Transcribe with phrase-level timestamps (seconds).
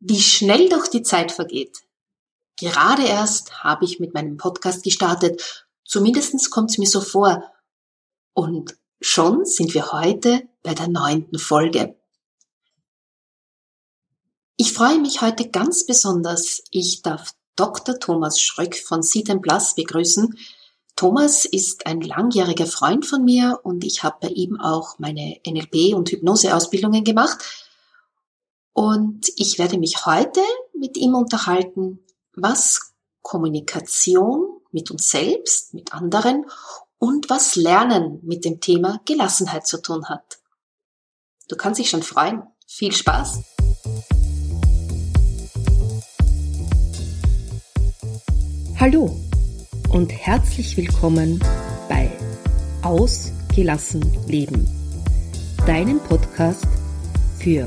[0.00, 1.82] Wie schnell doch die Zeit vergeht.
[2.58, 5.66] Gerade erst habe ich mit meinem Podcast gestartet.
[5.84, 7.44] Zumindest kommt es mir so vor.
[8.32, 11.96] Und schon sind wir heute bei der neunten Folge.
[14.56, 16.62] Ich freue mich heute ganz besonders.
[16.70, 17.98] Ich darf Dr.
[17.98, 20.38] Thomas Schröck von Seed Plus begrüßen.
[20.96, 25.94] Thomas ist ein langjähriger Freund von mir und ich habe bei ihm auch meine NLP-
[25.94, 27.69] und Hypnoseausbildungen gemacht.
[28.80, 30.40] Und ich werde mich heute
[30.72, 31.98] mit ihm unterhalten,
[32.34, 36.46] was Kommunikation mit uns selbst, mit anderen
[36.96, 40.38] und was Lernen mit dem Thema Gelassenheit zu tun hat.
[41.46, 42.42] Du kannst dich schon freuen.
[42.66, 43.42] Viel Spaß!
[48.78, 49.14] Hallo
[49.90, 51.38] und herzlich willkommen
[51.90, 52.10] bei
[52.80, 54.66] Ausgelassen Leben,
[55.66, 56.64] deinem Podcast
[57.38, 57.66] für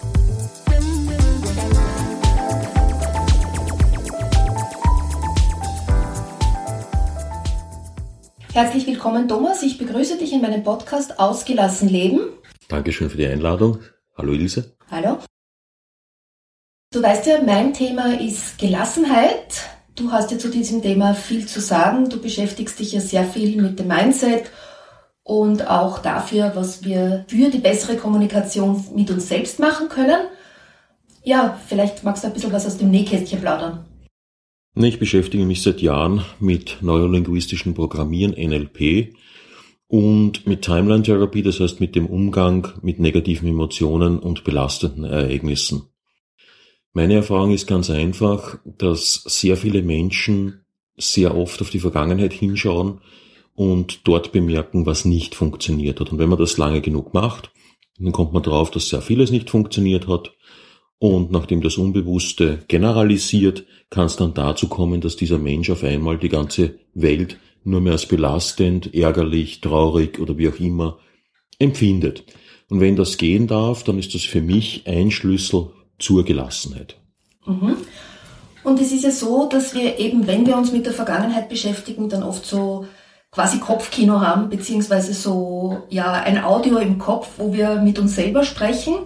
[8.53, 9.63] Herzlich willkommen, Thomas.
[9.63, 12.19] Ich begrüße dich in meinem Podcast Ausgelassen Leben.
[12.67, 13.79] Dankeschön für die Einladung.
[14.17, 14.75] Hallo Ilse.
[14.91, 15.19] Hallo.
[16.91, 19.69] Du weißt ja, mein Thema ist Gelassenheit.
[19.95, 22.09] Du hast ja zu diesem Thema viel zu sagen.
[22.09, 24.51] Du beschäftigst dich ja sehr viel mit dem Mindset
[25.23, 30.27] und auch dafür, was wir für die bessere Kommunikation mit uns selbst machen können.
[31.23, 33.85] Ja, vielleicht magst du ein bisschen was aus dem Nähkästchen plaudern.
[34.75, 39.13] Ich beschäftige mich seit Jahren mit neurolinguistischen Programmieren NLP
[39.87, 45.89] und mit Timeline-Therapie, das heißt mit dem Umgang mit negativen Emotionen und belastenden Ereignissen.
[46.93, 50.63] Meine Erfahrung ist ganz einfach, dass sehr viele Menschen
[50.95, 53.01] sehr oft auf die Vergangenheit hinschauen
[53.53, 56.13] und dort bemerken, was nicht funktioniert hat.
[56.13, 57.51] Und wenn man das lange genug macht,
[57.99, 60.31] dann kommt man drauf, dass sehr vieles nicht funktioniert hat.
[61.01, 66.19] Und nachdem das Unbewusste generalisiert, kann es dann dazu kommen, dass dieser Mensch auf einmal
[66.19, 70.99] die ganze Welt nur mehr als belastend, ärgerlich, traurig oder wie auch immer
[71.57, 72.23] empfindet.
[72.69, 76.97] Und wenn das gehen darf, dann ist das für mich ein Schlüssel zur Gelassenheit.
[77.47, 77.77] Mhm.
[78.63, 82.09] Und es ist ja so, dass wir eben, wenn wir uns mit der Vergangenheit beschäftigen,
[82.09, 82.85] dann oft so
[83.31, 88.43] quasi Kopfkino haben, beziehungsweise so ja ein Audio im Kopf, wo wir mit uns selber
[88.43, 88.97] sprechen.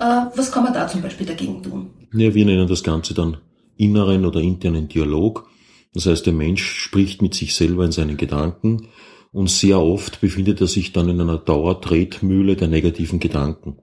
[0.00, 1.90] Äh, was kann man da zum Beispiel dagegen tun?
[2.14, 3.36] Ja, wir nennen das Ganze dann
[3.76, 5.48] inneren oder internen Dialog.
[5.92, 8.88] Das heißt, der Mensch spricht mit sich selber in seinen Gedanken
[9.32, 13.78] und sehr oft befindet er sich dann in einer Dauertretmühle der negativen Gedanken.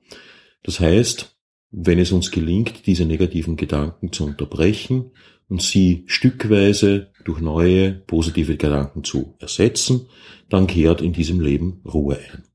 [0.63, 1.37] Das heißt,
[1.71, 5.11] wenn es uns gelingt, diese negativen Gedanken zu unterbrechen
[5.49, 10.07] und sie stückweise durch neue positive Gedanken zu ersetzen,
[10.49, 12.46] dann kehrt in diesem Leben Ruhe ein.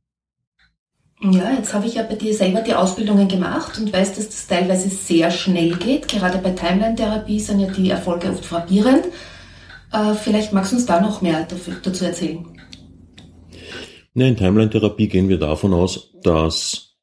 [1.25, 4.49] Ja, jetzt habe ich ja bei dir selber die Ausbildungen gemacht und weiß, dass das
[4.49, 6.09] teilweise sehr schnell geht.
[6.09, 9.05] Gerade bei Timeline-Therapie sind ja die Erfolge oft frappierend.
[9.93, 11.47] Äh, vielleicht magst du uns da noch mehr
[11.85, 12.45] dazu erzählen.
[14.15, 16.97] Ja, in Timeline-Therapie gehen wir davon aus, dass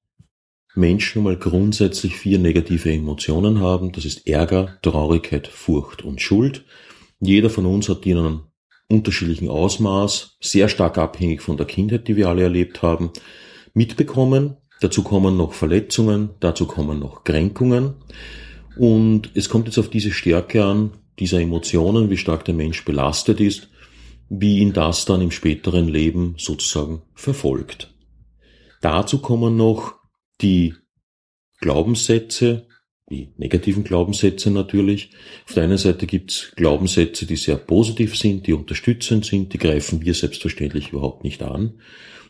[0.75, 3.94] Menschen mal grundsätzlich vier negative Emotionen haben.
[3.94, 6.66] Das ist Ärger, Traurigkeit, Furcht und Schuld.
[7.22, 8.41] Jeder von uns hat die in einem
[8.90, 13.12] unterschiedlichen Ausmaß, sehr stark abhängig von der Kindheit, die wir alle erlebt haben,
[13.74, 14.57] mitbekommen.
[14.81, 17.96] Dazu kommen noch Verletzungen, dazu kommen noch Kränkungen.
[18.78, 23.41] Und es kommt jetzt auf diese Stärke an, dieser Emotionen, wie stark der Mensch belastet
[23.41, 23.69] ist,
[24.30, 27.94] wie ihn das dann im späteren Leben sozusagen verfolgt.
[28.81, 29.96] Dazu kommen noch
[30.41, 30.75] die
[31.59, 32.68] Glaubenssätze,
[33.09, 35.09] die negativen Glaubenssätze natürlich.
[35.47, 39.57] Auf der einen Seite gibt es Glaubenssätze, die sehr positiv sind, die unterstützend sind, die
[39.57, 41.81] greifen wir selbstverständlich überhaupt nicht an.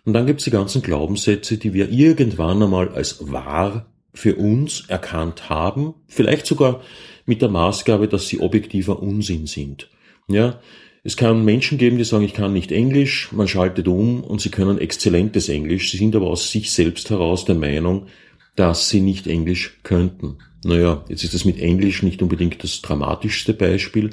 [0.05, 4.85] Und dann gibt es die ganzen Glaubenssätze, die wir irgendwann einmal als wahr für uns
[4.87, 6.81] erkannt haben, vielleicht sogar
[7.25, 9.89] mit der Maßgabe, dass sie objektiver Unsinn sind.
[10.27, 10.59] Ja,
[11.03, 14.49] es kann Menschen geben, die sagen, ich kann nicht Englisch, man schaltet um und sie
[14.49, 18.07] können exzellentes Englisch, sie sind aber aus sich selbst heraus der Meinung,
[18.55, 20.37] dass sie nicht Englisch könnten.
[20.65, 24.09] Naja, jetzt ist es mit Englisch nicht unbedingt das dramatischste Beispiel.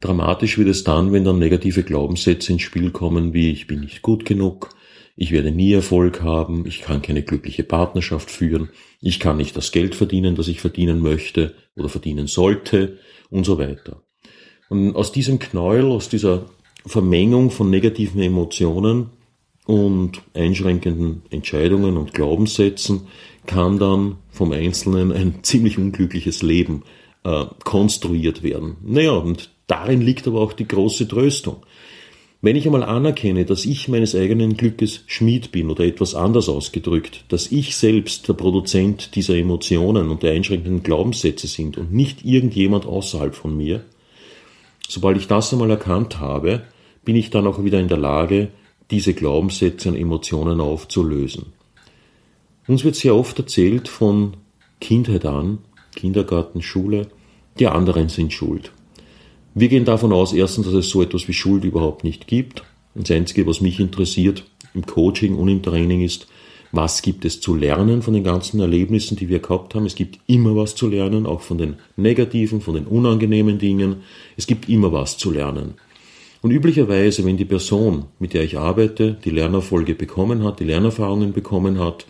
[0.00, 4.02] Dramatisch wird es dann, wenn dann negative Glaubenssätze ins Spiel kommen, wie ich bin nicht
[4.02, 4.75] gut genug,
[5.16, 8.68] ich werde nie Erfolg haben, ich kann keine glückliche Partnerschaft führen,
[9.00, 12.98] ich kann nicht das Geld verdienen, das ich verdienen möchte oder verdienen sollte
[13.30, 14.02] und so weiter.
[14.68, 16.46] Und aus diesem Knäuel, aus dieser
[16.84, 19.10] Vermengung von negativen Emotionen
[19.64, 23.08] und einschränkenden Entscheidungen und Glaubenssätzen
[23.46, 26.82] kann dann vom Einzelnen ein ziemlich unglückliches Leben
[27.24, 28.76] äh, konstruiert werden.
[28.82, 31.64] Naja, und darin liegt aber auch die große Tröstung.
[32.46, 37.24] Wenn ich einmal anerkenne, dass ich meines eigenen Glückes Schmied bin oder etwas anders ausgedrückt,
[37.26, 42.86] dass ich selbst der Produzent dieser Emotionen und der einschränkenden Glaubenssätze sind und nicht irgendjemand
[42.86, 43.84] außerhalb von mir,
[44.86, 46.62] sobald ich das einmal erkannt habe,
[47.04, 48.52] bin ich dann auch wieder in der Lage,
[48.92, 51.46] diese Glaubenssätze und Emotionen aufzulösen.
[52.68, 54.36] Uns wird sehr oft erzählt von
[54.80, 55.58] Kindheit an,
[55.96, 57.08] Kindergarten, Schule,
[57.58, 58.70] die anderen sind schuld.
[59.58, 62.62] Wir gehen davon aus, erstens, dass es so etwas wie Schuld überhaupt nicht gibt.
[62.94, 64.44] das Einzige, was mich interessiert
[64.74, 66.26] im Coaching und im Training ist,
[66.72, 69.86] was gibt es zu lernen von den ganzen Erlebnissen, die wir gehabt haben.
[69.86, 74.02] Es gibt immer was zu lernen, auch von den negativen, von den unangenehmen Dingen.
[74.36, 75.76] Es gibt immer was zu lernen.
[76.42, 81.32] Und üblicherweise, wenn die Person, mit der ich arbeite, die Lernerfolge bekommen hat, die Lernerfahrungen
[81.32, 82.04] bekommen hat,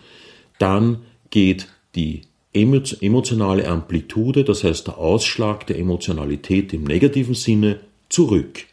[0.58, 0.99] dann
[1.31, 2.22] geht die
[2.56, 8.64] emotionale Amplitude, das heißt der Ausschlag der Emotionalität im negativen Sinne, zurück.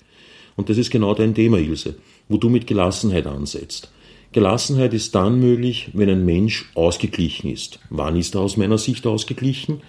[0.56, 1.96] Und das ist genau dein Thema, Ilse,
[2.30, 3.92] wo du mit Gelassenheit ansetzt.
[4.32, 7.80] Gelassenheit ist dann möglich, wenn ein Mensch ausgeglichen ist.
[7.90, 9.82] Wann ist er aus meiner Sicht ausgeglichen?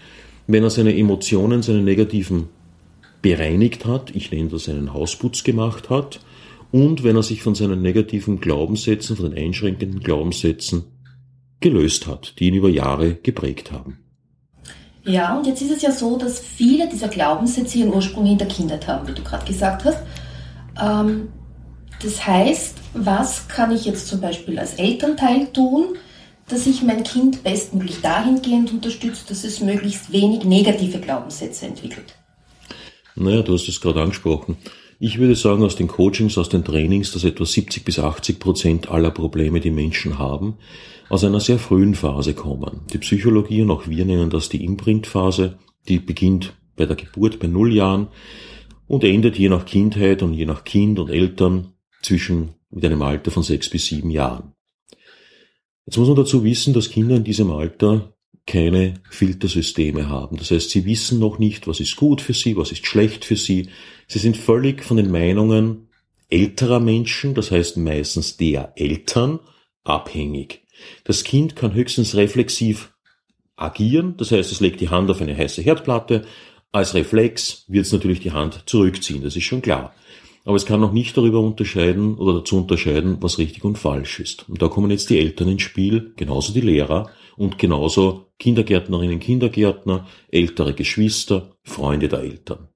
[0.47, 2.49] Wenn er seine Emotionen, seine negativen
[3.23, 6.21] bereinigt hat, ich nenne das einen Hausputz gemacht hat,
[6.71, 10.85] und wenn er sich von seinen negativen Glaubenssätzen, von den einschränkenden Glaubenssätzen
[11.65, 13.99] gelöst hat, die ihn über Jahre geprägt haben.
[15.03, 18.49] Ja, und jetzt ist es ja so, dass viele dieser Glaubenssätze ihren Ursprung in der
[18.49, 19.99] Kindheit haben, wie du gerade gesagt hast.
[20.81, 21.29] Ähm,
[22.03, 25.97] das heißt, was kann ich jetzt zum Beispiel als Elternteil tun,
[26.49, 32.15] dass ich mein Kind bestmöglich dahingehend unterstütze, dass es möglichst wenig negative Glaubenssätze entwickelt?
[33.15, 34.59] Naja, du hast es gerade angesprochen.
[35.07, 38.91] Ich würde sagen, aus den Coachings, aus den Trainings, dass etwa 70 bis 80 Prozent
[38.91, 40.55] aller Probleme, die Menschen haben,
[41.11, 42.81] aus einer sehr frühen Phase kommen.
[42.91, 45.59] Die Psychologie und auch wir nennen das die Imprintphase,
[45.89, 48.09] die beginnt bei der Geburt bei null Jahren
[48.87, 53.31] und endet je nach Kindheit und je nach Kind und Eltern zwischen mit einem Alter
[53.31, 54.55] von sechs bis sieben Jahren.
[55.85, 58.14] Jetzt muss man dazu wissen, dass Kinder in diesem Alter
[58.47, 60.37] keine Filtersysteme haben.
[60.37, 63.37] Das heißt, sie wissen noch nicht, was ist gut für sie, was ist schlecht für
[63.37, 63.69] sie.
[64.07, 65.89] Sie sind völlig von den Meinungen
[66.29, 69.41] älterer Menschen, das heißt meistens der Eltern,
[69.85, 70.63] abhängig.
[71.05, 72.93] Das Kind kann höchstens reflexiv
[73.57, 76.27] agieren, das heißt, es legt die Hand auf eine heiße Herdplatte.
[76.73, 79.95] Als Reflex wird es natürlich die Hand zurückziehen, das ist schon klar.
[80.45, 84.49] Aber es kann noch nicht darüber unterscheiden oder dazu unterscheiden, was richtig und falsch ist.
[84.49, 90.07] Und da kommen jetzt die Eltern ins Spiel, genauso die Lehrer und genauso Kindergärtnerinnen, Kindergärtner,
[90.29, 92.69] ältere Geschwister, Freunde der Eltern.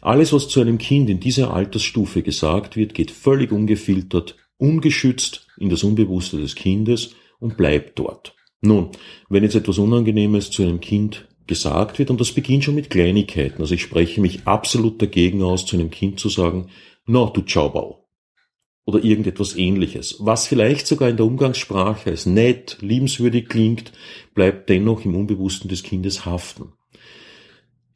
[0.00, 5.70] Alles, was zu einem Kind in dieser Altersstufe gesagt wird, geht völlig ungefiltert ungeschützt in
[5.70, 8.34] das Unbewusste des Kindes und bleibt dort.
[8.60, 8.90] Nun,
[9.28, 13.60] wenn jetzt etwas Unangenehmes zu einem Kind gesagt wird, und das beginnt schon mit Kleinigkeiten,
[13.60, 16.68] also ich spreche mich absolut dagegen aus, zu einem Kind zu sagen,
[17.06, 18.04] na, du Tschaubau.
[18.84, 20.16] Oder irgendetwas ähnliches.
[20.20, 23.92] Was vielleicht sogar in der Umgangssprache als nett, liebenswürdig klingt,
[24.34, 26.72] bleibt dennoch im Unbewussten des Kindes haften.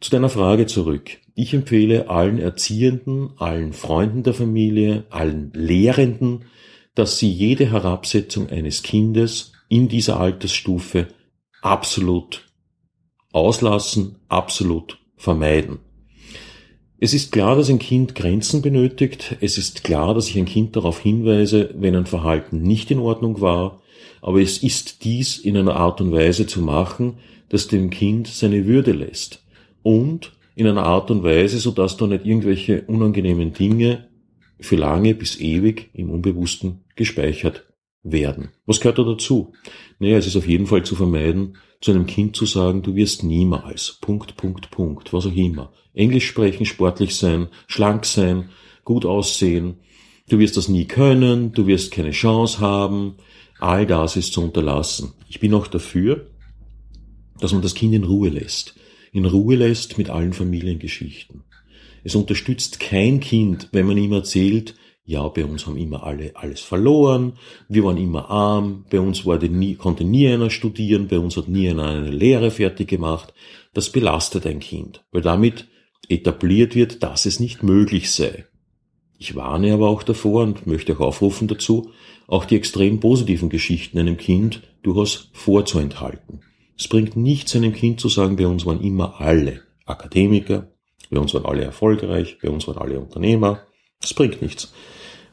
[0.00, 1.19] Zu deiner Frage zurück.
[1.34, 6.44] Ich empfehle allen Erziehenden, allen Freunden der Familie, allen Lehrenden,
[6.94, 11.09] dass sie jede Herabsetzung eines Kindes in dieser Altersstufe
[11.62, 12.51] absolut
[13.32, 15.78] auslassen, absolut vermeiden.
[16.98, 19.36] Es ist klar, dass ein Kind Grenzen benötigt.
[19.40, 23.40] Es ist klar, dass ich ein Kind darauf hinweise, wenn ein Verhalten nicht in Ordnung
[23.40, 23.82] war.
[24.20, 28.66] Aber es ist dies in einer Art und Weise zu machen, dass dem Kind seine
[28.66, 29.44] Würde lässt.
[29.82, 34.08] Und in einer Art und Weise, so dass da nicht irgendwelche unangenehmen Dinge
[34.60, 37.64] für lange bis ewig im Unbewussten gespeichert
[38.04, 38.50] werden.
[38.64, 39.52] Was gehört da dazu?
[39.98, 43.22] Naja, es ist auf jeden Fall zu vermeiden, zu einem Kind zu sagen, du wirst
[43.22, 45.70] niemals, Punkt, Punkt, Punkt, was auch immer.
[45.92, 48.48] Englisch sprechen, sportlich sein, schlank sein,
[48.84, 49.74] gut aussehen,
[50.30, 53.16] du wirst das nie können, du wirst keine Chance haben,
[53.60, 55.12] all das ist zu unterlassen.
[55.28, 56.30] Ich bin auch dafür,
[57.38, 58.74] dass man das Kind in Ruhe lässt
[59.12, 61.44] in Ruhe lässt mit allen Familiengeschichten.
[62.02, 64.74] Es unterstützt kein Kind, wenn man ihm erzählt,
[65.04, 67.35] ja, bei uns haben immer alle alles verloren,
[67.68, 71.49] wir waren immer arm, bei uns wurde nie, konnte nie einer studieren, bei uns hat
[71.49, 73.35] nie einer eine Lehre fertig gemacht.
[73.75, 75.66] Das belastet ein Kind, weil damit
[76.09, 78.47] etabliert wird, dass es nicht möglich sei.
[79.18, 81.90] Ich warne aber auch davor und möchte auch aufrufen dazu,
[82.26, 86.40] auch die extrem positiven Geschichten einem Kind durchaus vorzuenthalten.
[86.76, 90.73] Es bringt nichts einem Kind zu sagen, bei uns waren immer alle Akademiker,
[91.11, 93.62] bei uns waren alle erfolgreich, bei uns waren alle Unternehmer,
[94.02, 94.73] Das bringt nichts.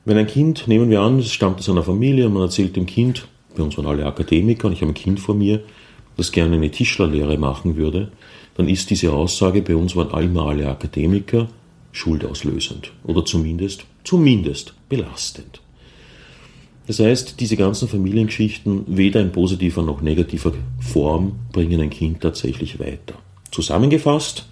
[0.05, 2.85] Wenn ein Kind, nehmen wir an, es stammt aus einer Familie und man erzählt dem
[2.85, 5.61] Kind, bei uns waren alle Akademiker und ich habe ein Kind vor mir,
[6.15, 8.11] das gerne eine Tischlerlehre machen würde,
[8.55, 11.49] dann ist diese Aussage, bei uns waren immer alle Akademiker,
[11.91, 15.61] schuldauslösend oder zumindest, zumindest belastend.
[16.87, 22.79] Das heißt, diese ganzen Familiengeschichten, weder in positiver noch negativer Form, bringen ein Kind tatsächlich
[22.79, 23.15] weiter.
[23.51, 24.47] Zusammengefasst,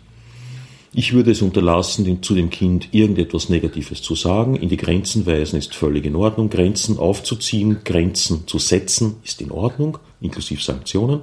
[0.98, 4.56] ich würde es unterlassen, zu dem Kind irgendetwas Negatives zu sagen.
[4.56, 6.50] In die Grenzen weisen ist völlig in Ordnung.
[6.50, 11.22] Grenzen aufzuziehen, Grenzen zu setzen ist in Ordnung, inklusive Sanktionen.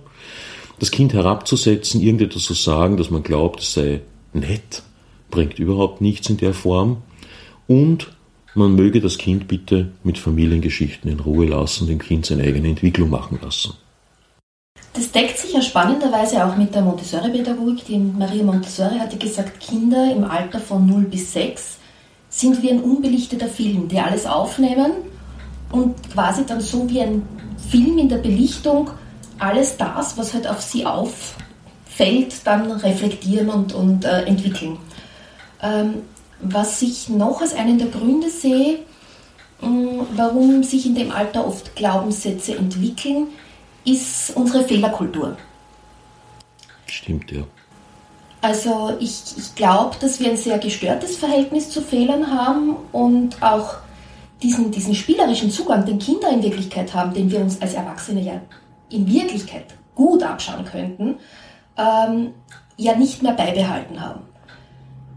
[0.79, 4.03] Das Kind herabzusetzen, irgendetwas zu sagen, dass man glaubt, es sei
[4.33, 4.85] nett,
[5.29, 6.99] bringt überhaupt nichts in der Form.
[7.67, 8.13] Und
[8.55, 13.11] man möge das Kind bitte mit Familiengeschichten in Ruhe lassen, dem Kind seine eigene Entwicklung
[13.11, 13.75] machen lassen.
[14.95, 17.85] Das deckt sich ja spannenderweise auch mit der Montessori-Pädagogik.
[17.87, 21.79] Die Maria Montessori hatte gesagt, Kinder im Alter von 0 bis 6
[22.31, 24.93] sind wie ein unbelichteter Film, die alles aufnehmen
[25.73, 27.23] und quasi dann so wie ein
[27.71, 28.91] Film in der Belichtung
[29.41, 34.79] alles das, was halt auf sie auffällt, dann reflektieren und, und äh, entwickeln.
[35.61, 36.03] Ähm,
[36.41, 38.79] was ich noch als einen der Gründe sehe,
[40.15, 43.29] warum sich in dem Alter oft Glaubenssätze entwickeln,
[43.85, 45.37] ist unsere Fehlerkultur.
[46.87, 47.43] Stimmt, ja.
[48.41, 53.77] Also ich, ich glaube, dass wir ein sehr gestörtes Verhältnis zu Fehlern haben und auch
[54.43, 58.41] diesen, diesen spielerischen Zugang, den Kinder in Wirklichkeit haben, den wir uns als Erwachsene ja
[58.91, 59.65] in Wirklichkeit
[59.95, 61.17] gut abschauen könnten,
[61.79, 62.35] ähm,
[62.77, 64.21] ja nicht mehr beibehalten haben.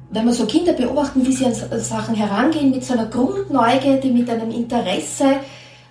[0.10, 4.30] Wenn wir so Kinder beobachten, wie sie an Sachen herangehen, mit so einer Grundneugierde, mit
[4.30, 5.42] einem Interesse,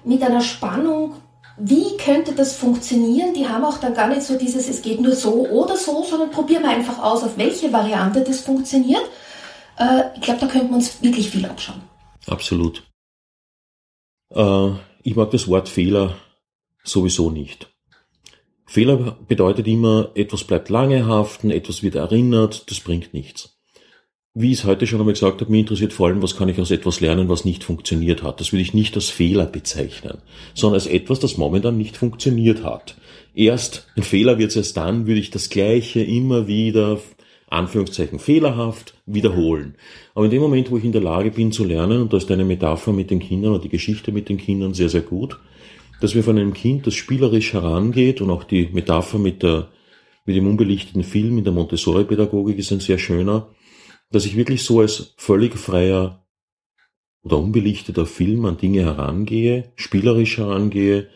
[0.04, 1.16] mit einer Spannung,
[1.58, 3.34] wie könnte das funktionieren?
[3.34, 6.30] Die haben auch dann gar nicht so dieses, es geht nur so oder so, sondern
[6.30, 9.02] probieren wir einfach aus, auf welche Variante das funktioniert.
[9.78, 11.82] Äh, ich glaube, da könnten wir uns wirklich viel abschauen.
[12.26, 12.82] Absolut.
[14.34, 14.70] Äh,
[15.02, 16.16] ich mag das Wort Fehler
[16.84, 17.72] sowieso nicht.
[18.66, 23.55] Fehler bedeutet immer, etwas bleibt lange haften, etwas wird erinnert, das bringt nichts
[24.38, 26.60] wie ich es heute schon einmal gesagt habe, mich interessiert vor allem, was kann ich
[26.60, 28.38] aus etwas lernen, was nicht funktioniert hat.
[28.38, 30.18] Das würde ich nicht als Fehler bezeichnen,
[30.52, 32.96] sondern als etwas, das momentan nicht funktioniert hat.
[33.34, 37.00] Erst, ein Fehler wird es erst dann, würde ich das Gleiche immer wieder,
[37.48, 39.76] Anführungszeichen fehlerhaft, wiederholen.
[40.14, 42.30] Aber in dem Moment, wo ich in der Lage bin zu lernen, und da ist
[42.30, 45.38] eine Metapher mit den Kindern oder die Geschichte mit den Kindern sehr, sehr gut,
[46.02, 49.68] dass wir von einem Kind, das spielerisch herangeht und auch die Metapher mit der,
[50.26, 53.46] mit dem unbelichteten Film in der Montessori-Pädagogik ist ein sehr schöner,
[54.10, 56.26] dass ich wirklich so als völlig freier
[57.22, 61.08] oder unbelichteter Film an Dinge herangehe, spielerisch herangehe.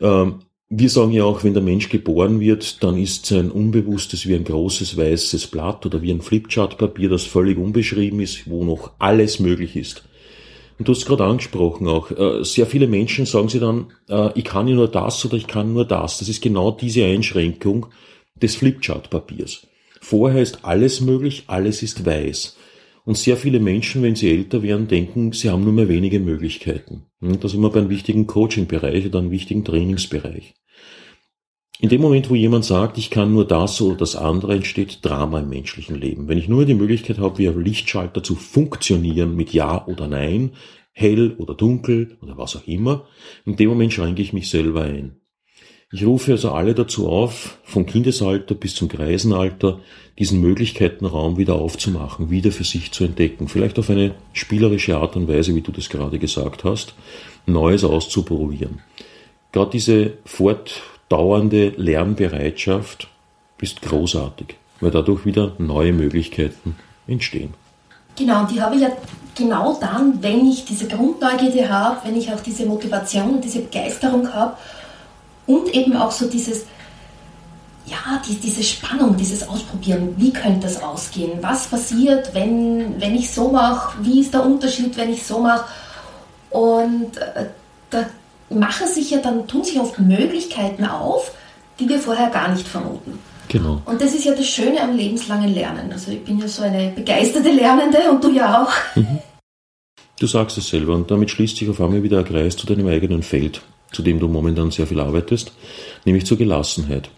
[0.00, 4.34] Ähm, wir sagen ja auch, wenn der Mensch geboren wird, dann ist sein Unbewusstes wie
[4.34, 9.40] ein großes weißes Blatt oder wie ein Flipchartpapier, das völlig unbeschrieben ist, wo noch alles
[9.40, 10.04] möglich ist.
[10.78, 14.44] Und du hast gerade angesprochen auch, äh, sehr viele Menschen sagen sie dann, äh, ich
[14.44, 16.18] kann ja nur das oder ich kann nur das.
[16.18, 17.86] Das ist genau diese Einschränkung
[18.34, 19.66] des Flipchartpapiers.
[20.04, 22.58] Vorher ist alles möglich, alles ist weiß.
[23.06, 27.06] Und sehr viele Menschen, wenn sie älter werden, denken, sie haben nur mehr wenige Möglichkeiten.
[27.22, 30.56] Und da sind wir bei einem wichtigen Coaching-Bereich oder einem wichtigen Trainingsbereich.
[31.80, 35.40] In dem Moment, wo jemand sagt, ich kann nur das oder das andere, entsteht Drama
[35.40, 36.28] im menschlichen Leben.
[36.28, 40.52] Wenn ich nur die Möglichkeit habe, wie ein Lichtschalter zu funktionieren mit Ja oder Nein,
[40.92, 43.06] hell oder dunkel oder was auch immer,
[43.46, 45.23] in dem Moment schränke ich mich selber ein.
[45.94, 49.78] Ich rufe also alle dazu auf, vom Kindesalter bis zum Greisenalter,
[50.18, 53.46] diesen Möglichkeitenraum wieder aufzumachen, wieder für sich zu entdecken.
[53.46, 56.94] Vielleicht auf eine spielerische Art und Weise, wie du das gerade gesagt hast,
[57.46, 58.80] Neues auszuprobieren.
[59.52, 63.06] Gerade diese fortdauernde Lernbereitschaft
[63.60, 66.74] ist großartig, weil dadurch wieder neue Möglichkeiten
[67.06, 67.54] entstehen.
[68.18, 68.90] Genau, die habe ich ja
[69.36, 74.32] genau dann, wenn ich diese Grundneugierde habe, wenn ich auch diese Motivation und diese Begeisterung
[74.34, 74.56] habe
[75.46, 76.64] und eben auch so dieses,
[77.86, 81.32] ja, die, diese Spannung, dieses Ausprobieren, wie könnte das ausgehen?
[81.42, 83.98] Was passiert, wenn, wenn ich so mache?
[84.02, 85.66] Wie ist der Unterschied, wenn ich so mache?
[86.50, 87.46] Und äh,
[87.90, 88.06] da
[88.48, 91.32] machen sich ja dann, tun sich oft Möglichkeiten auf,
[91.78, 93.18] die wir vorher gar nicht vermuten.
[93.48, 93.82] Genau.
[93.84, 95.92] Und das ist ja das Schöne am lebenslangen Lernen.
[95.92, 98.96] Also ich bin ja so eine begeisterte Lernende und du ja auch.
[98.96, 99.18] Mhm.
[100.18, 102.86] Du sagst es selber und damit schließt sich auf einmal wieder ein Kreis zu deinem
[102.86, 103.60] eigenen Feld
[103.92, 105.52] zu dem du momentan sehr viel arbeitest,
[106.04, 107.10] nämlich zur Gelassenheit.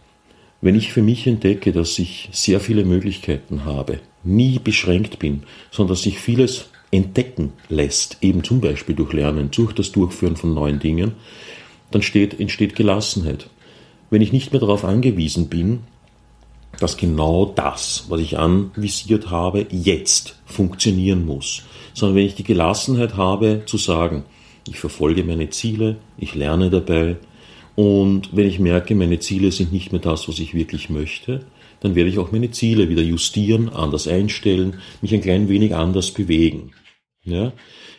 [0.60, 5.94] Wenn ich für mich entdecke, dass ich sehr viele Möglichkeiten habe, nie beschränkt bin, sondern
[5.94, 10.78] dass sich vieles entdecken lässt, eben zum Beispiel durch Lernen, durch das Durchführen von neuen
[10.78, 11.12] Dingen,
[11.90, 13.48] dann steht, entsteht Gelassenheit.
[14.10, 15.80] Wenn ich nicht mehr darauf angewiesen bin,
[16.78, 21.62] dass genau das, was ich anvisiert habe, jetzt funktionieren muss,
[21.94, 24.24] sondern wenn ich die Gelassenheit habe zu sagen,
[24.68, 27.16] ich verfolge meine Ziele, ich lerne dabei
[27.76, 31.46] und wenn ich merke, meine Ziele sind nicht mehr das, was ich wirklich möchte,
[31.80, 36.10] dann werde ich auch meine Ziele wieder justieren, anders einstellen, mich ein klein wenig anders
[36.10, 36.72] bewegen.
[37.22, 37.52] Ja?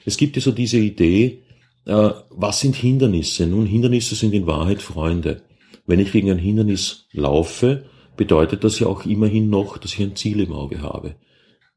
[0.04, 1.44] Es gibt ja so diese Idee,
[1.86, 3.46] äh, was sind Hindernisse?
[3.46, 5.44] Nun, Hindernisse sind in Wahrheit Freunde.
[5.86, 7.86] Wenn ich gegen ein Hindernis laufe,
[8.18, 11.16] bedeutet das ja auch immerhin noch, dass ich ein Ziel im Auge habe.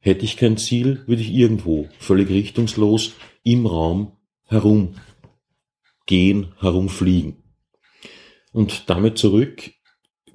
[0.00, 3.12] Hätte ich kein Ziel, würde ich irgendwo völlig richtungslos
[3.44, 4.12] im Raum
[4.50, 4.94] herumgehen,
[6.60, 7.42] herumfliegen.
[8.52, 9.70] Und damit zurück,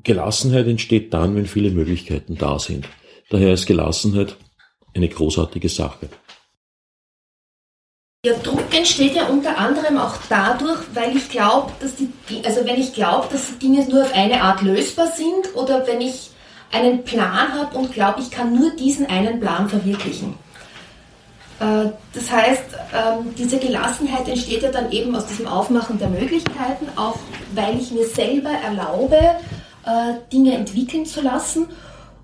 [0.04, 2.88] Gelassenheit entsteht dann, wenn viele Möglichkeiten da sind.
[3.30, 4.38] Daher ist Gelassenheit
[4.94, 6.10] eine großartige Sache.
[8.26, 12.10] Ja, Druck entsteht ja unter anderem auch dadurch, weil ich glaube, dass die,
[12.44, 16.02] also wenn ich glaube, dass die Dinge nur auf eine Art lösbar sind oder wenn
[16.02, 16.32] ich
[16.72, 20.34] einen Plan habe und glaube, ich kann nur diesen einen Plan verwirklichen.
[21.60, 26.88] Äh, das heißt, ähm, diese Gelassenheit entsteht ja dann eben aus diesem Aufmachen der Möglichkeiten,
[26.96, 27.18] auch
[27.54, 31.68] weil ich mir selber erlaube, äh, Dinge entwickeln zu lassen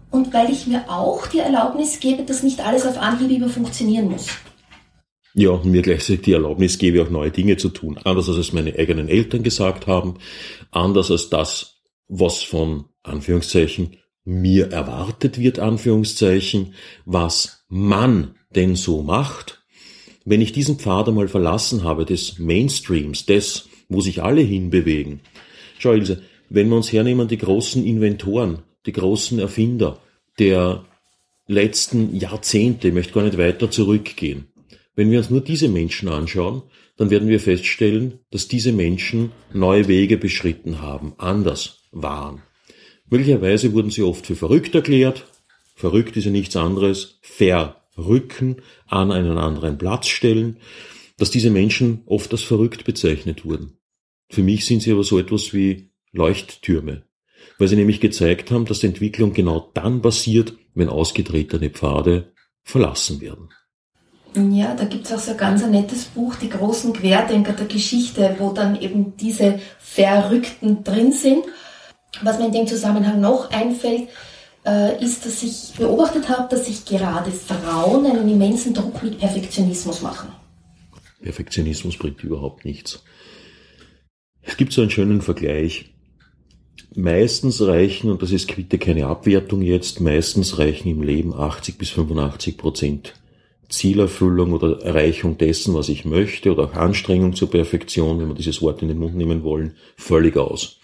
[0.10, 4.10] und weil ich mir auch die Erlaubnis gebe, dass nicht alles auf Anhieb über funktionieren
[4.10, 4.28] muss.
[5.34, 7.98] Ja, und mir gleichzeitig die Erlaubnis gebe, auch neue Dinge zu tun.
[8.04, 10.16] Anders als es meine eigenen Eltern gesagt haben,
[10.72, 13.96] anders als das, was von Anführungszeichen
[14.26, 16.74] mir erwartet wird, Anführungszeichen,
[17.06, 19.64] was man denn so macht.
[20.26, 25.22] Wenn ich diesen Pfad einmal verlassen habe, des Mainstreams, des, wo sich alle hinbewegen.
[25.80, 30.00] Schau, Ilse, wenn wir uns hernehmen, die großen Inventoren, die großen Erfinder
[30.38, 30.86] der
[31.48, 34.48] letzten Jahrzehnte, ich möchte gar nicht weiter zurückgehen,
[34.96, 36.64] wenn wir uns nur diese Menschen anschauen,
[36.98, 42.44] dann werden wir feststellen, dass diese Menschen neue Wege beschritten haben, anders waren.
[43.10, 45.26] Möglicherweise wurden sie oft für verrückt erklärt.
[45.76, 47.20] Verrückt ist ja nichts anderes.
[47.92, 48.58] Verrücken,
[48.88, 50.58] an einen anderen Platz stellen.
[51.18, 53.78] Dass diese Menschen oft als verrückt bezeichnet wurden.
[54.30, 57.04] Für mich sind sie aber so etwas wie Leuchttürme.
[57.58, 62.32] Weil sie nämlich gezeigt haben, dass die Entwicklung genau dann passiert, wenn ausgetretene Pfade
[62.64, 63.50] verlassen werden.
[64.34, 68.54] Ja, da gibt's auch so ein ganz nettes Buch, die großen Querdenker der Geschichte, wo
[68.54, 71.44] dann eben diese Verrückten drin sind.
[72.22, 74.08] Was mir in dem Zusammenhang noch einfällt,
[74.64, 80.30] ist, dass ich beobachtet habe, dass sich gerade Frauen einen immensen Druck mit Perfektionismus machen.
[81.22, 83.04] Perfektionismus bringt überhaupt nichts.
[84.42, 85.94] Es gibt so einen schönen Vergleich.
[86.96, 91.90] Meistens reichen, und das ist bitte keine Abwertung jetzt, meistens reichen im Leben 80 bis
[91.92, 93.14] 85 Prozent
[93.70, 98.62] Zielerfüllung oder Erreichung dessen, was ich möchte, oder auch Anstrengung zur Perfektion, wenn wir dieses
[98.62, 100.80] Wort in den Mund nehmen wollen, völlig aus.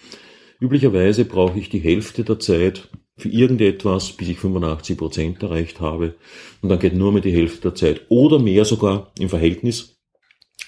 [0.61, 2.87] Üblicherweise brauche ich die Hälfte der Zeit
[3.17, 6.15] für irgendetwas, bis ich 85 Prozent erreicht habe.
[6.61, 9.97] Und dann geht nur mehr die Hälfte der Zeit oder mehr sogar im Verhältnis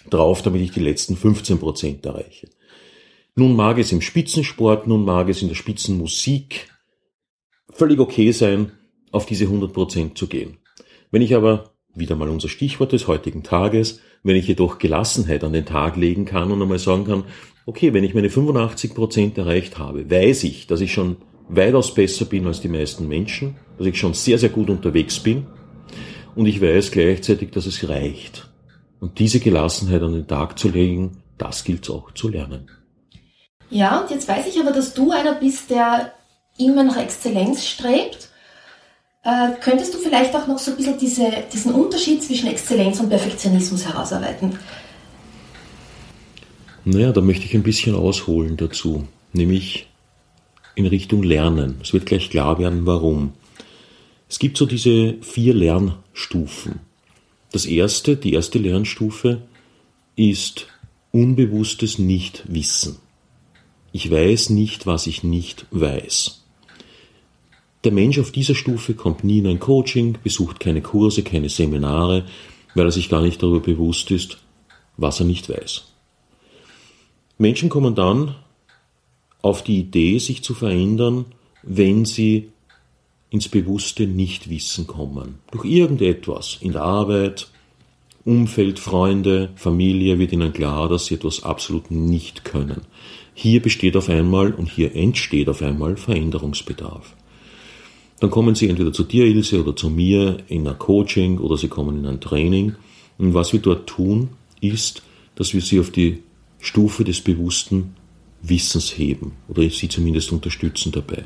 [0.09, 2.49] drauf, damit ich die letzten 15 Prozent erreiche.
[3.35, 6.67] Nun mag es im Spitzensport, nun mag es in der Spitzenmusik
[7.69, 8.71] völlig okay sein,
[9.11, 10.57] auf diese 100 Prozent zu gehen.
[11.11, 15.53] Wenn ich aber wieder mal unser Stichwort des heutigen Tages, wenn ich jedoch Gelassenheit an
[15.53, 17.25] den Tag legen kann und einmal sagen kann,
[17.65, 21.17] okay, wenn ich meine 85 Prozent erreicht habe, weiß ich, dass ich schon
[21.49, 25.47] weitaus besser bin als die meisten Menschen, dass ich schon sehr, sehr gut unterwegs bin
[26.35, 28.47] und ich weiß gleichzeitig, dass es reicht.
[28.99, 32.69] Und diese Gelassenheit an den Tag zu legen, das gilt auch zu lernen.
[33.69, 36.13] Ja, und jetzt weiß ich aber, dass du einer bist, der
[36.57, 38.29] immer nach Exzellenz strebt
[39.23, 43.09] äh, könntest du vielleicht auch noch so ein bisschen diese, diesen Unterschied zwischen Exzellenz und
[43.09, 44.57] Perfektionismus herausarbeiten?
[46.85, 49.88] Naja, da möchte ich ein bisschen ausholen dazu, nämlich
[50.79, 51.75] in Richtung Lernen.
[51.83, 53.33] Es wird gleich klar werden, warum.
[54.29, 56.79] Es gibt so diese vier Lernstufen.
[57.51, 59.41] Das erste, die erste Lernstufe
[60.15, 60.67] ist
[61.11, 62.97] unbewusstes Nichtwissen.
[63.91, 66.45] Ich weiß nicht, was ich nicht weiß.
[67.83, 72.25] Der Mensch auf dieser Stufe kommt nie in ein Coaching, besucht keine Kurse, keine Seminare,
[72.75, 74.37] weil er sich gar nicht darüber bewusst ist,
[74.97, 75.85] was er nicht weiß.
[77.37, 78.35] Menschen kommen dann
[79.41, 81.25] auf die Idee, sich zu verändern,
[81.63, 82.49] wenn sie
[83.29, 85.35] ins bewusste Nichtwissen kommen.
[85.51, 87.49] Durch irgendetwas in der Arbeit,
[88.25, 92.81] Umfeld, Freunde, Familie wird ihnen klar, dass sie etwas absolut nicht können.
[93.33, 97.15] Hier besteht auf einmal und hier entsteht auf einmal Veränderungsbedarf.
[98.19, 101.69] Dann kommen sie entweder zu dir, Ilse, oder zu mir in ein Coaching oder sie
[101.69, 102.75] kommen in ein Training.
[103.17, 105.03] Und was wir dort tun, ist,
[105.35, 106.21] dass wir sie auf die
[106.59, 107.95] Stufe des bewussten
[108.41, 111.25] Wissens heben oder sie zumindest unterstützen dabei.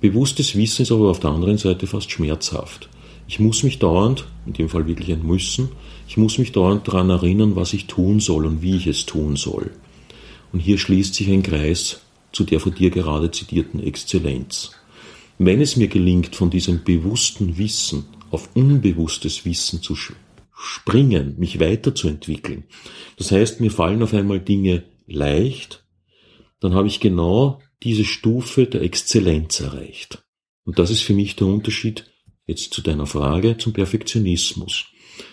[0.00, 2.88] Bewusstes Wissen ist aber auf der anderen Seite fast schmerzhaft.
[3.28, 5.70] Ich muss mich dauernd, in dem Fall wirklich ein Müssen,
[6.08, 9.36] ich muss mich dauernd daran erinnern, was ich tun soll und wie ich es tun
[9.36, 9.70] soll.
[10.52, 12.00] Und hier schließt sich ein Kreis
[12.32, 14.72] zu der von dir gerade zitierten Exzellenz.
[15.38, 19.94] Wenn es mir gelingt, von diesem bewussten Wissen auf unbewusstes Wissen zu
[20.54, 22.64] springen, mich weiterzuentwickeln,
[23.16, 25.81] das heißt, mir fallen auf einmal Dinge leicht,
[26.62, 30.22] dann habe ich genau diese Stufe der Exzellenz erreicht.
[30.64, 32.06] Und das ist für mich der Unterschied
[32.46, 34.86] jetzt zu deiner Frage zum Perfektionismus.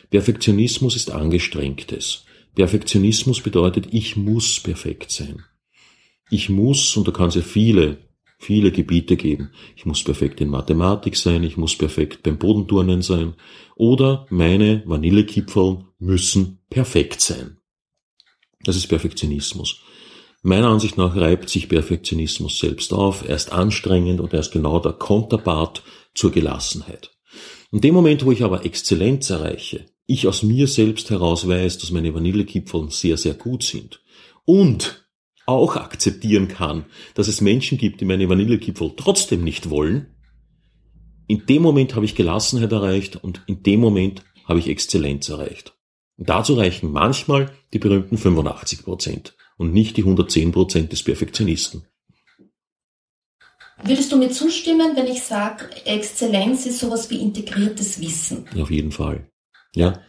[0.09, 2.25] Perfektionismus ist angestrengtes.
[2.55, 5.43] Perfektionismus bedeutet, ich muss perfekt sein.
[6.31, 7.97] Ich muss, und da kann es ja viele,
[8.39, 9.51] viele Gebiete geben.
[9.75, 13.35] Ich muss perfekt in Mathematik sein, ich muss perfekt beim Bodenturnen sein.
[13.75, 17.57] Oder meine Vanillekipferl müssen perfekt sein.
[18.63, 19.81] Das ist Perfektionismus.
[20.41, 24.79] Meiner Ansicht nach reibt sich Perfektionismus selbst auf, er ist anstrengend und er ist genau
[24.79, 25.83] der Konterpart
[26.15, 27.11] zur Gelassenheit.
[27.71, 31.91] In dem Moment, wo ich aber Exzellenz erreiche, ich aus mir selbst heraus weiß, dass
[31.91, 34.01] meine Vanillekipferl sehr, sehr gut sind
[34.45, 35.05] und
[35.45, 40.15] auch akzeptieren kann, dass es Menschen gibt, die meine Vanillekipferl trotzdem nicht wollen,
[41.27, 45.75] in dem Moment habe ich Gelassenheit erreicht und in dem Moment habe ich Exzellenz erreicht.
[46.17, 51.83] Und dazu reichen manchmal die berühmten 85 Prozent und nicht die 110 Prozent des Perfektionisten.
[53.83, 58.45] Würdest du mir zustimmen, wenn ich sage, Exzellenz ist sowas wie integriertes Wissen?
[58.59, 59.29] Auf jeden Fall.
[59.75, 60.01] Ja.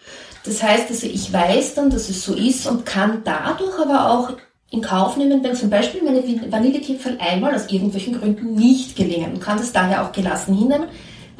[0.45, 4.37] Das heißt also, ich weiß dann, dass es so ist und kann dadurch aber auch
[4.71, 9.41] in Kauf nehmen, wenn zum Beispiel meine Vanillekipferl einmal aus irgendwelchen Gründen nicht gelingen und
[9.41, 10.89] kann das daher auch gelassen hinnehmen,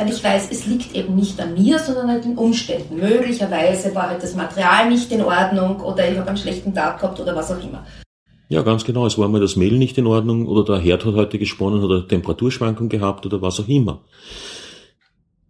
[0.01, 2.97] weil ich weiß, es liegt eben nicht an mir, sondern an den Umständen.
[2.97, 7.21] Möglicherweise war halt das Material nicht in Ordnung oder ich habe einen schlechten Tag gehabt
[7.21, 7.85] oder was auch immer.
[8.49, 9.05] Ja, ganz genau.
[9.07, 12.09] Es war mal das Mehl nicht in Ordnung oder der Herd hat heute gesponnen oder
[12.09, 14.01] Temperaturschwankung gehabt oder was auch immer.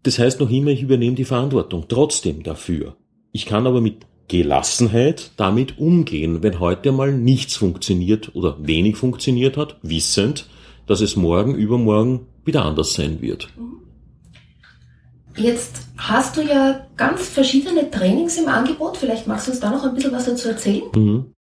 [0.03, 2.97] Das heißt noch immer, ich übernehme die Verantwortung trotzdem dafür.
[3.31, 9.57] Ich kann aber mit Gelassenheit damit umgehen, wenn heute mal nichts funktioniert oder wenig funktioniert
[9.57, 10.49] hat, wissend,
[10.87, 13.49] dass es morgen, übermorgen wieder anders sein wird.
[15.37, 18.97] Jetzt hast du ja ganz verschiedene Trainings im Angebot.
[18.97, 20.83] Vielleicht magst du uns da noch ein bisschen was dazu erzählen?
[20.95, 21.35] Mhm.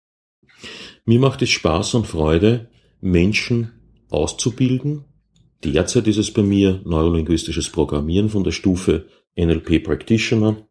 [1.06, 2.70] Mir macht es Spaß und Freude,
[3.02, 3.72] Menschen
[4.10, 5.06] auszubilden.
[5.64, 10.68] Derzeit ist es bei mir neurolinguistisches Programmieren von der Stufe NLP Practitioner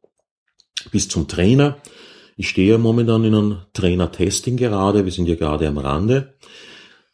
[0.93, 1.79] bis zum Trainer.
[2.37, 6.37] Ich stehe momentan in einem Trainer-Testing gerade, wir sind ja gerade am Rande.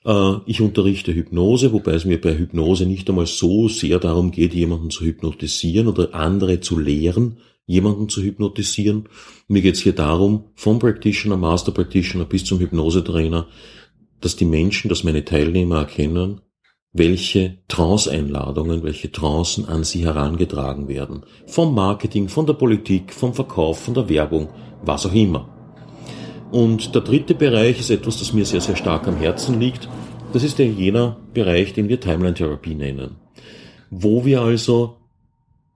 [0.04, 4.54] Äh, ich unterrichte Hypnose, wobei es mir bei Hypnose nicht einmal so sehr darum geht,
[4.54, 9.08] jemanden zu hypnotisieren oder andere zu lehren, jemanden zu hypnotisieren.
[9.48, 13.46] Mir geht es hier darum, vom Practitioner, Master Practitioner bis zum Hypnosetrainer,
[14.20, 16.40] dass die Menschen, dass meine Teilnehmer erkennen,
[16.92, 21.24] welche Trance-Einladungen, welche Trancen an sie herangetragen werden.
[21.46, 24.48] Vom Marketing, von der Politik, vom Verkauf, von der Werbung,
[24.82, 25.53] was auch immer.
[26.50, 29.88] Und der dritte Bereich ist etwas, das mir sehr, sehr stark am Herzen liegt.
[30.32, 33.16] Das ist der jener Bereich, den wir Timeline-Therapie nennen.
[33.90, 34.96] Wo wir also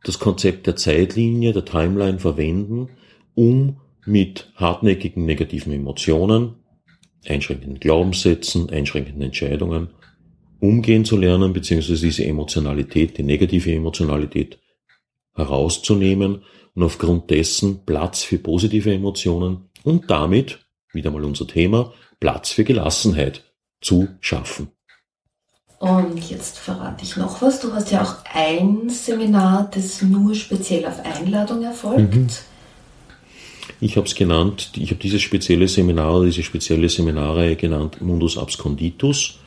[0.04, 2.88] das Konzept der Zeitlinie, der Timeline verwenden,
[3.34, 6.54] um mit hartnäckigen negativen Emotionen,
[7.26, 9.88] einschränkenden Glaubenssätzen, einschränkenden Entscheidungen
[10.60, 14.58] umgehen zu lernen, beziehungsweise diese Emotionalität, die negative Emotionalität
[15.34, 16.42] herauszunehmen
[16.74, 20.60] und aufgrund dessen Platz für positive Emotionen und damit,
[20.92, 23.44] wieder mal unser Thema, Platz für Gelassenheit
[23.80, 24.72] zu schaffen.
[25.78, 27.60] Und jetzt verrate ich noch was.
[27.60, 32.14] Du hast ja auch ein Seminar, das nur speziell auf Einladung erfolgt.
[32.14, 32.28] Mhm.
[33.80, 39.38] Ich habe es genannt, ich habe dieses spezielle Seminar, diese spezielle Seminarreihe genannt Mundus Absconditus,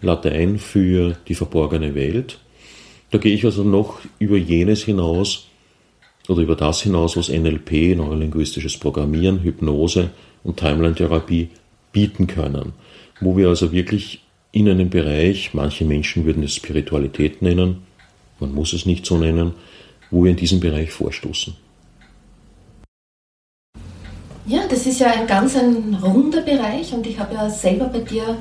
[0.00, 2.38] Latein für die verborgene Welt.
[3.10, 5.48] Da gehe ich also noch über jenes hinaus,
[6.28, 10.10] oder über das hinaus, was NLP, neurolinguistisches Programmieren, Hypnose
[10.42, 11.50] und Timeline-Therapie
[11.92, 12.72] bieten können.
[13.20, 17.82] Wo wir also wirklich in einem Bereich, manche Menschen würden es Spiritualität nennen,
[18.40, 19.52] man muss es nicht so nennen,
[20.10, 21.54] wo wir in diesem Bereich vorstoßen.
[24.46, 28.00] Ja, das ist ja ein ganz ein runder Bereich und ich habe ja selber bei
[28.00, 28.36] dir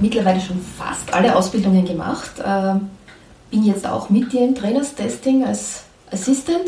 [0.00, 2.32] mittlerweile schon fast alle Ausbildungen gemacht.
[2.40, 2.74] Äh,
[3.50, 6.64] bin jetzt auch mit dir im Trainerstesting als Assistant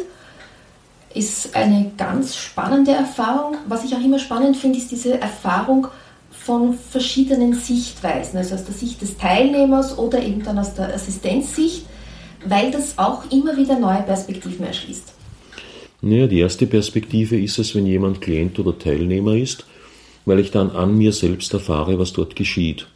[1.15, 3.57] ist eine ganz spannende Erfahrung.
[3.67, 5.89] Was ich auch immer spannend finde, ist diese Erfahrung
[6.31, 11.85] von verschiedenen Sichtweisen, also aus der Sicht des Teilnehmers oder eben dann aus der Assistenzsicht,
[12.47, 15.13] weil das auch immer wieder neue Perspektiven erschließt.
[16.01, 19.67] Naja, die erste Perspektive ist es, wenn jemand Klient oder Teilnehmer ist,
[20.25, 22.87] weil ich dann an mir selbst erfahre, was dort geschieht.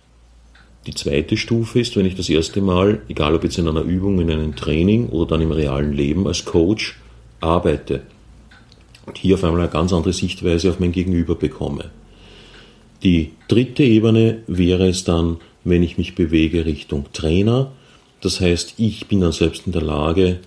[0.87, 4.21] Die zweite Stufe ist, wenn ich das erste Mal, egal ob jetzt in einer Übung,
[4.21, 6.97] in einem Training oder dann im realen Leben als Coach
[7.43, 8.03] arbeite
[9.07, 11.91] und hier auf einmal eine ganz andere Sichtweise auf mein Gegenüber bekomme.
[13.03, 17.73] Die dritte Ebene wäre es dann, wenn ich mich bewege Richtung Trainer.
[18.21, 20.39] Das heißt, ich bin dann selbst in der Lage,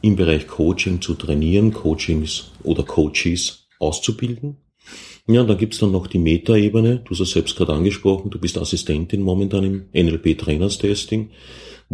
[0.00, 4.58] im Bereich Coaching zu trainieren, Coachings oder Coaches auszubilden.
[5.26, 6.98] Ja, dann gibt's dann noch die Meta-Ebene.
[6.98, 11.30] Du hast es selbst gerade angesprochen, du bist Assistentin momentan im NLP-Trainers-Testing,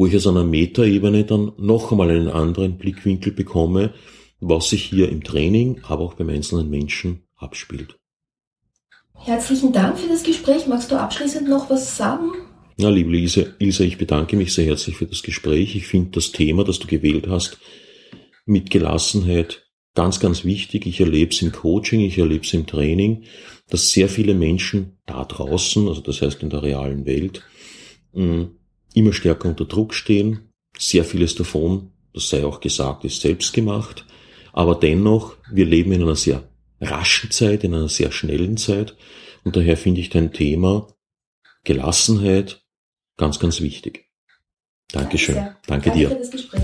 [0.01, 3.93] wo ich aus einer Meta-Ebene dann noch einmal einen anderen Blickwinkel bekomme,
[4.41, 7.99] was sich hier im Training, aber auch beim einzelnen Menschen abspielt.
[9.13, 10.67] Herzlichen Dank für das Gespräch.
[10.67, 12.31] Magst du abschließend noch was sagen?
[12.79, 15.77] Ja, liebe Lisa, Ilse, ich bedanke mich sehr herzlich für das Gespräch.
[15.77, 17.59] Ich finde das Thema, das du gewählt hast,
[18.47, 20.87] mit Gelassenheit ganz, ganz wichtig.
[20.87, 23.25] Ich erlebe es im Coaching, ich erlebe es im Training,
[23.69, 27.43] dass sehr viele Menschen da draußen, also das heißt in der realen Welt,
[28.15, 28.60] mm,
[28.94, 30.50] immer stärker unter Druck stehen.
[30.79, 34.07] Sehr vieles davon, das sei auch gesagt, ist selbst gemacht.
[34.53, 36.48] Aber dennoch, wir leben in einer sehr
[36.81, 38.96] raschen Zeit, in einer sehr schnellen Zeit.
[39.44, 40.88] Und daher finde ich dein Thema
[41.64, 42.62] Gelassenheit
[43.16, 44.09] ganz, ganz wichtig.
[44.92, 45.37] Dankeschön.
[45.37, 46.09] Danke, Danke, Danke dir.
[46.09, 46.62] Für das Gespräch.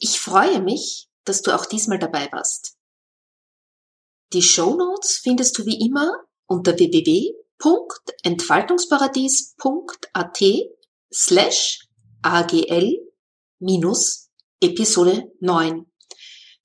[0.00, 2.76] Ich freue mich, dass du auch diesmal dabei warst.
[4.32, 6.72] Die Show Notes findest du wie immer unter
[7.62, 10.42] www.entfaltungsparadies.at
[11.12, 11.88] slash
[12.22, 12.98] agl
[13.60, 15.86] minus Episode 9.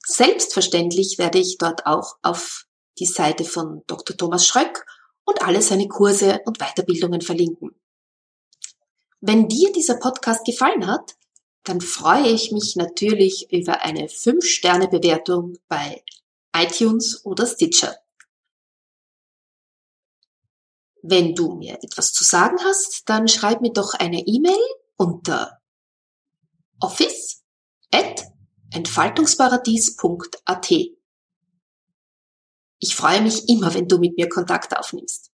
[0.05, 2.65] Selbstverständlich werde ich dort auch auf
[2.99, 4.15] die Seite von Dr.
[4.17, 4.85] Thomas Schröck
[5.25, 7.71] und alle seine Kurse und Weiterbildungen verlinken.
[9.19, 11.15] Wenn dir dieser Podcast gefallen hat,
[11.63, 16.03] dann freue ich mich natürlich über eine 5-Sterne-Bewertung bei
[16.55, 17.97] iTunes oder Stitcher.
[21.09, 24.59] Wenn du mir etwas zu sagen hast, dann schreib mir doch eine E-Mail
[24.97, 25.61] unter
[26.81, 27.45] office
[27.91, 28.25] at
[28.71, 30.71] entfaltungsparadies.at.
[32.79, 35.31] Ich freue mich immer, wenn du mit mir Kontakt aufnimmst.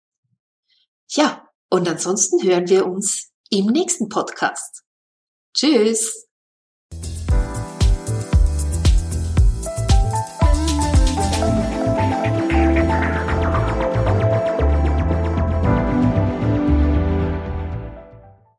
[1.09, 4.85] Ja, und ansonsten hören wir uns im nächsten Podcast.
[5.53, 6.26] Tschüss!